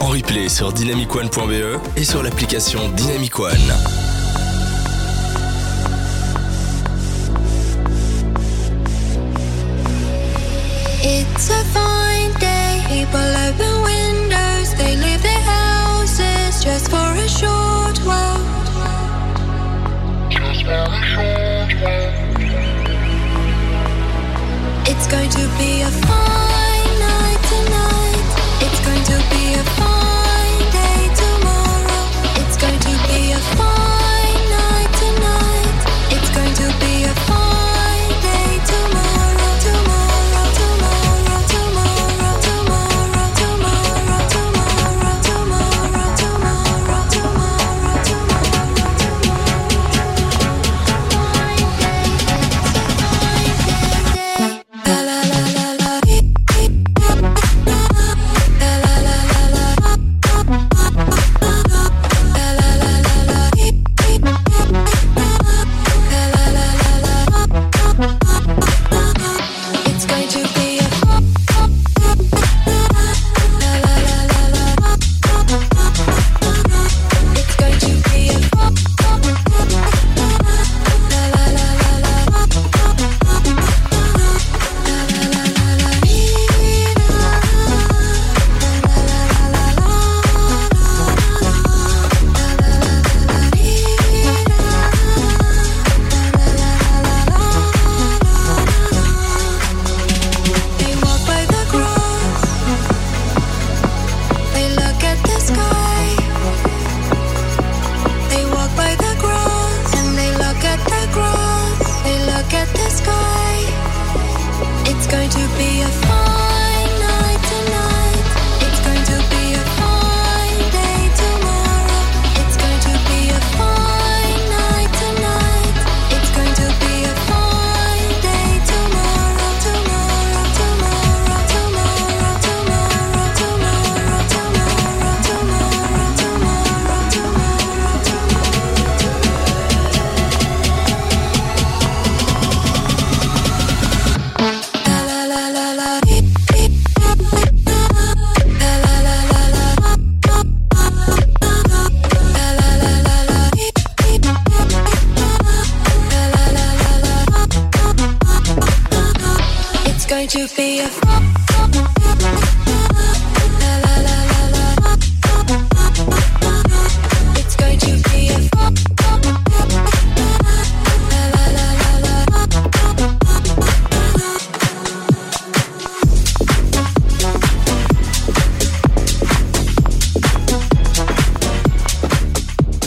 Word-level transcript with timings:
en 0.00 0.08
replay 0.08 0.48
sur 0.48 0.72
dynamicone.be 0.72 1.80
et 1.96 2.04
sur 2.04 2.22
l'application 2.22 2.88
Dynamic 2.90 3.38
One. 3.38 3.50
It's 11.02 11.50
a 11.50 11.64
fine 11.72 12.32
day. 12.38 12.82
People 12.88 13.20
open 13.20 13.82
windows. 13.84 14.74
They 14.76 14.96
leave 14.96 15.22
their 15.22 15.40
houses 15.40 16.62
just 16.62 16.90
for 16.90 16.96
a 16.96 17.28
short 17.28 17.98
while. 18.04 18.38
Just 20.30 20.64
for 20.64 20.72
a 20.72 21.02
short 21.14 21.74
while. 21.82 22.12
It's 24.86 25.06
going 25.06 25.30
to 25.30 25.48
be 25.58 25.82
a 25.82 25.90
fine 26.06 26.47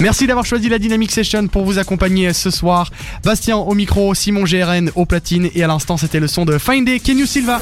Merci 0.01 0.25
d'avoir 0.25 0.47
choisi 0.47 0.67
la 0.67 0.79
Dynamic 0.79 1.12
Session 1.12 1.47
pour 1.47 1.63
vous 1.63 1.78
accompagner 1.78 2.34
ce 2.34 2.50
soir. 2.50 2.89
Bastien 3.23 3.57
au 3.57 3.75
micro, 3.75 4.16
Simon 4.16 4.45
GRN 4.45 4.89
au 4.95 5.06
platine 5.06 5.51
et 5.53 5.63
à 5.63 5.67
l'instant 5.67 5.95
c'était 5.95 6.19
le 6.19 6.28
son 6.28 6.44
de 6.44 6.57
Find 6.57 6.88
Day, 6.88 7.00
Kenyu 7.00 7.28
Silva. 7.28 7.62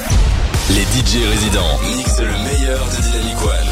Les 0.69 0.83
DJ 0.83 1.21
résidents 1.29 1.79
mixent 1.97 2.21
le 2.21 2.27
meilleur 2.27 2.85
de 2.85 3.01
Dynamic 3.01 3.41
One. 3.43 3.69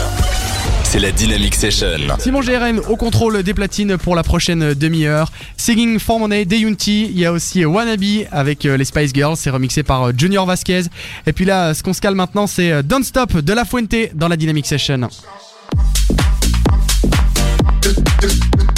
C'est 0.84 1.00
la 1.00 1.12
Dynamic 1.12 1.56
Session. 1.56 2.18
Simon 2.20 2.42
GRN 2.42 2.80
au 2.90 2.98
contrôle 2.98 3.42
des 3.42 3.54
platines 3.54 3.98
pour 3.98 4.16
la 4.16 4.24
prochaine 4.24 4.74
demi-heure. 4.74 5.32
Singing 5.56 5.98
for 5.98 6.20
Money, 6.20 6.44
Deyunti. 6.44 7.06
Il 7.06 7.20
y 7.20 7.26
a 7.26 7.32
aussi 7.32 7.64
Wannabe 7.64 8.28
avec 8.32 8.66
euh, 8.66 8.76
les 8.76 8.86
Spice 8.86 9.14
Girls. 9.14 9.38
C'est 9.38 9.50
remixé 9.50 9.84
par 9.84 10.04
euh, 10.04 10.12
Junior 10.18 10.46
Vasquez. 10.46 10.84
Et 11.26 11.34
puis 11.34 11.46
là, 11.46 11.74
ce 11.74 11.84
qu'on 11.84 11.94
se 11.94 12.02
cale 12.02 12.16
maintenant, 12.16 12.48
c'est 12.48 12.72
euh, 12.72 12.82
Don't 12.84 13.04
Stop 13.04 13.38
de 13.38 13.54
La 13.54 13.64
Fuente 13.64 13.96
dans 14.14 14.28
la 14.28 14.36
Dynamic 14.38 14.66
Session. 14.66 15.10
just 18.20 18.77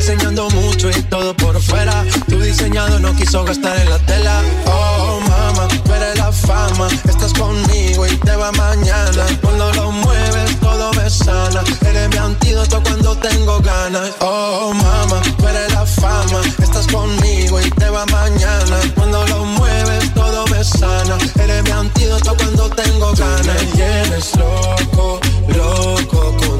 Enseñando 0.00 0.48
mucho 0.48 0.88
y 0.88 1.02
todo 1.02 1.36
por 1.36 1.60
fuera. 1.60 2.02
Tu 2.26 2.40
diseñado 2.40 2.98
no 3.00 3.14
quiso 3.16 3.44
gastar 3.44 3.76
en 3.80 3.90
la 3.90 3.98
tela. 3.98 4.40
Oh, 4.64 5.20
mama, 5.28 5.68
tú 5.84 5.92
eres 5.92 6.16
la 6.16 6.32
fama. 6.32 6.88
Estás 7.06 7.34
conmigo 7.34 8.06
y 8.06 8.16
te 8.16 8.34
va 8.34 8.50
mañana. 8.52 9.26
Cuando 9.42 9.70
lo 9.74 9.92
mueves, 9.92 10.58
todo 10.58 10.90
me 10.94 11.10
sana. 11.10 11.62
Eres 11.86 12.08
mi 12.08 12.16
antídoto 12.16 12.82
cuando 12.82 13.14
tengo 13.18 13.60
ganas. 13.60 14.12
Oh, 14.20 14.72
mama, 14.72 15.20
tú 15.36 15.46
eres 15.46 15.70
la 15.74 15.84
fama. 15.84 16.40
Estás 16.62 16.86
conmigo 16.86 17.60
y 17.60 17.70
te 17.72 17.90
va 17.90 18.06
mañana. 18.06 18.78
Cuando 18.96 19.26
lo 19.26 19.44
mueves, 19.44 20.14
todo 20.14 20.46
me 20.46 20.64
sana. 20.64 21.18
Eres 21.38 21.62
mi 21.62 21.72
antídoto 21.72 22.34
cuando 22.38 22.70
tengo 22.70 23.12
ganas. 23.12 23.44
Me 23.44 23.66
tienes 23.76 24.34
loco, 24.34 25.20
loco 25.48 26.36
contigo. 26.38 26.59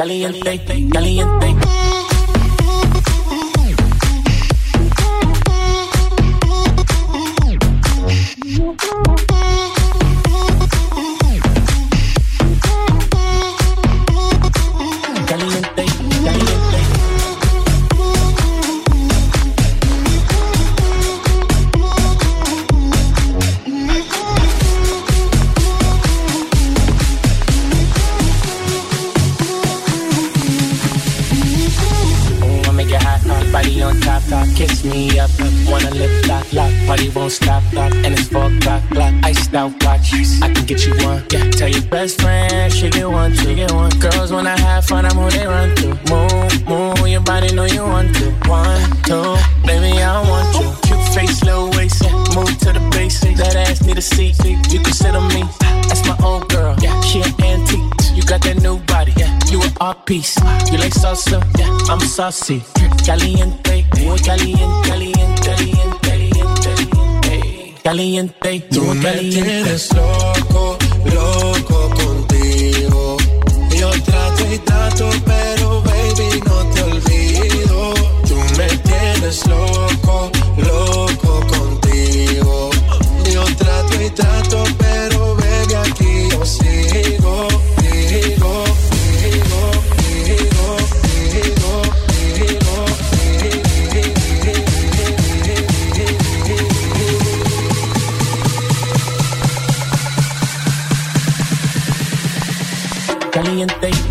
Caliente, 0.00 0.58
caliente. 0.90 1.89
Sit 54.92 55.14
on 55.14 55.28
me. 55.28 55.42
That's 55.88 56.06
my 56.06 56.16
old 56.22 56.48
girl, 56.48 56.76
yeah. 56.80 57.00
She 57.00 57.20
an 57.22 57.34
antique. 57.42 57.80
You 58.14 58.22
got 58.22 58.42
that 58.42 58.60
new 58.62 58.78
body, 58.86 59.12
yeah. 59.16 59.38
You 59.50 59.62
an 59.62 59.72
art 59.80 60.06
piece. 60.06 60.36
You 60.70 60.78
like 60.78 60.94
salsa, 60.94 61.38
yeah. 61.58 61.92
I'm 61.92 62.00
saucy. 62.00 62.62
Caliente, 63.04 63.84
muy 64.04 64.18
caliente, 64.18 64.88
caliente, 64.88 65.42
caliente, 66.02 66.88
caliente, 67.22 67.80
caliente. 67.82 68.60
Tú 68.70 68.82
me 68.94 69.02
caliente. 69.02 69.42
tienes 69.42 69.92
loco, 69.94 70.78
loco 71.14 71.90
contigo. 71.90 73.16
Yo 73.76 73.90
trato 74.02 74.44
y 74.52 74.58
trato, 74.58 75.10
pero 75.26 75.82
baby 75.82 76.40
no 76.46 76.56
te 76.74 76.82
olvido. 76.82 77.94
Tú 78.28 78.36
me 78.58 78.68
tienes 78.78 79.46
loco, 79.46 80.30
loco 80.58 81.40
contigo. 81.48 82.70
Yo 84.00 84.10
trato 84.14 84.64
pero 84.78 85.36
baby 85.36 85.74
aquí 85.74 86.28
yo. 103.90 104.09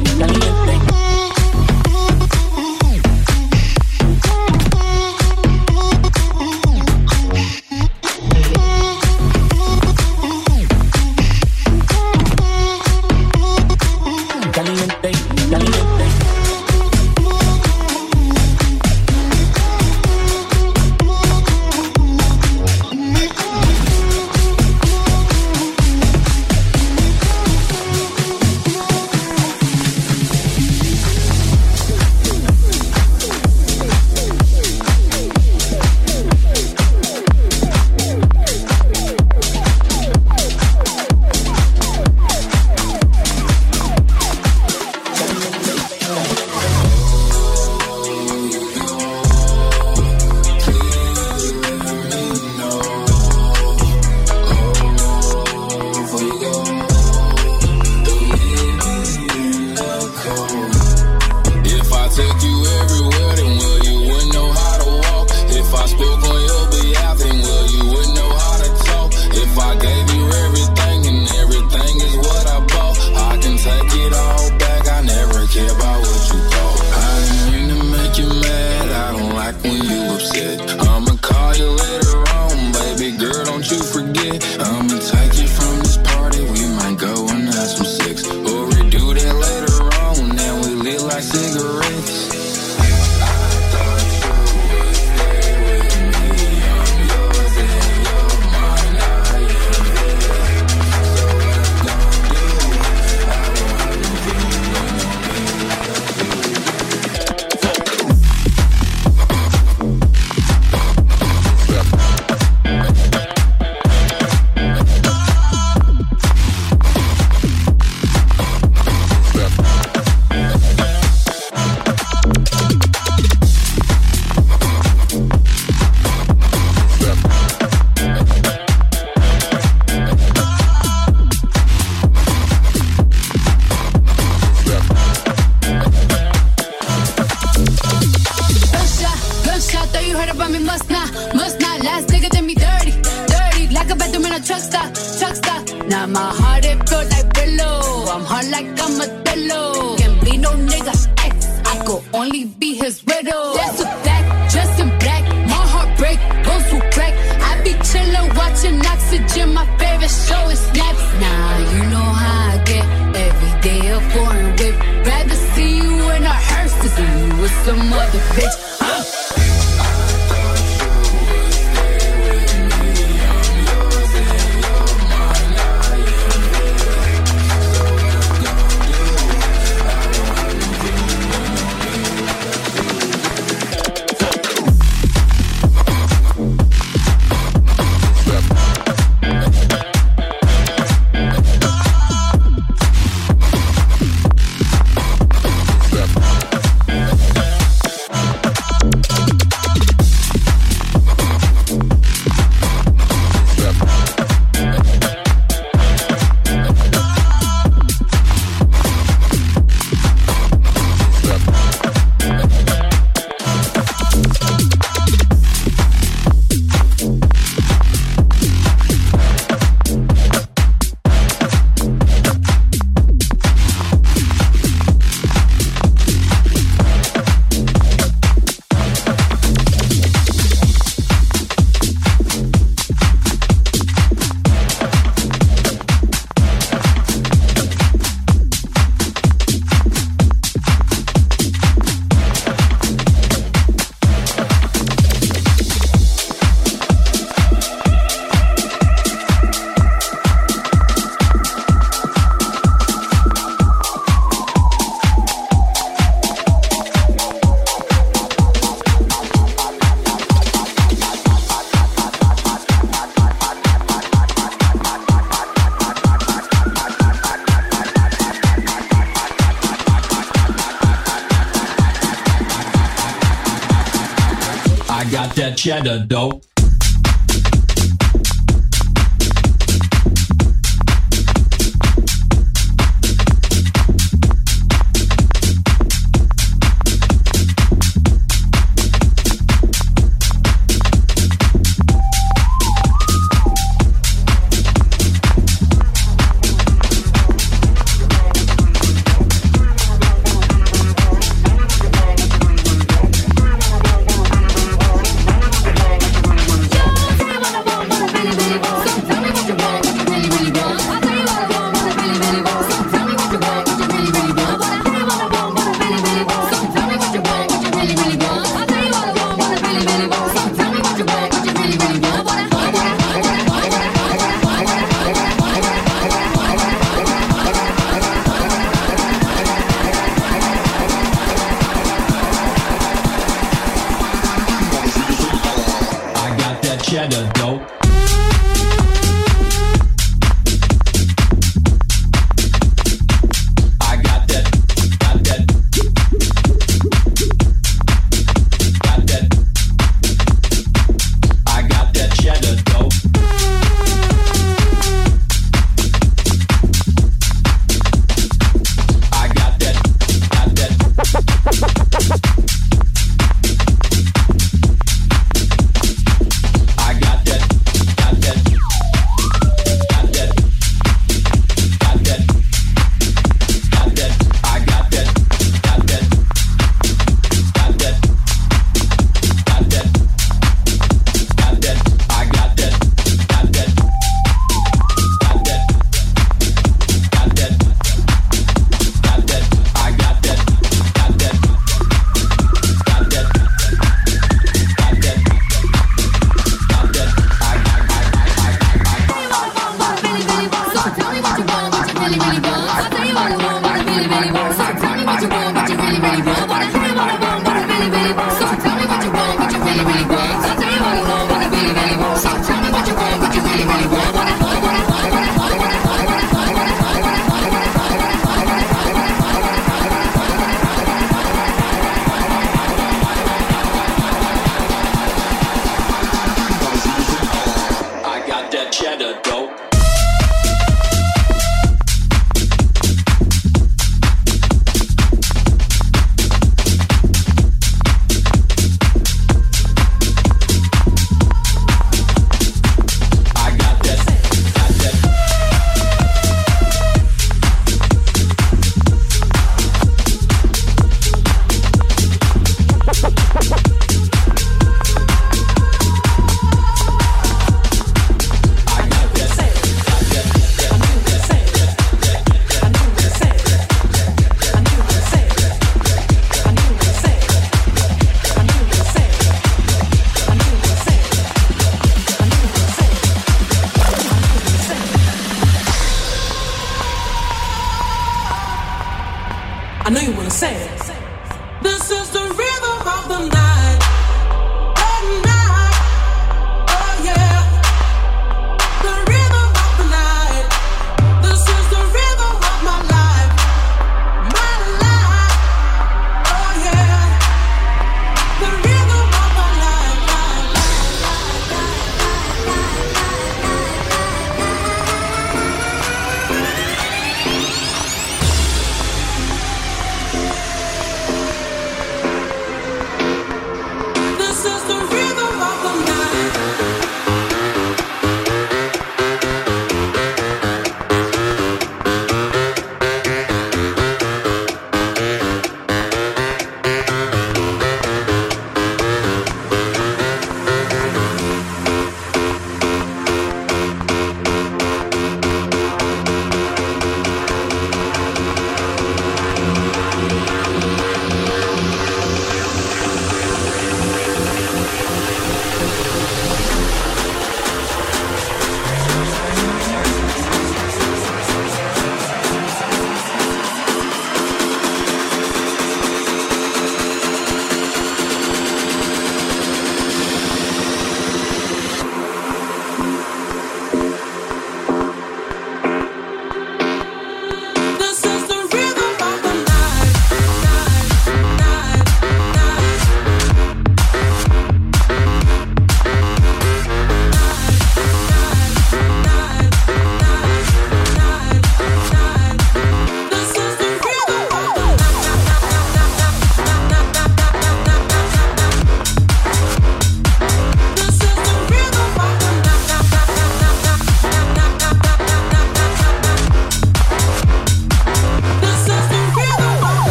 cheddar 275.59 275.99
dog. 276.07 276.48